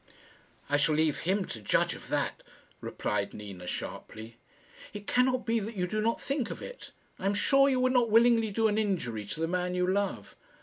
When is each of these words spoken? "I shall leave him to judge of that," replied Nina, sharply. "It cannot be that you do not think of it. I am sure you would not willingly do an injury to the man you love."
"I 0.67 0.77
shall 0.77 0.95
leave 0.95 1.19
him 1.19 1.45
to 1.45 1.61
judge 1.61 1.93
of 1.93 2.07
that," 2.07 2.41
replied 2.79 3.35
Nina, 3.35 3.67
sharply. 3.67 4.37
"It 4.93 5.05
cannot 5.05 5.45
be 5.45 5.59
that 5.59 5.75
you 5.75 5.85
do 5.85 6.01
not 6.01 6.19
think 6.19 6.49
of 6.49 6.59
it. 6.63 6.89
I 7.19 7.27
am 7.27 7.35
sure 7.35 7.69
you 7.69 7.79
would 7.81 7.93
not 7.93 8.09
willingly 8.09 8.49
do 8.49 8.67
an 8.67 8.79
injury 8.79 9.25
to 9.27 9.39
the 9.39 9.47
man 9.47 9.75
you 9.75 9.85
love." 9.85 10.35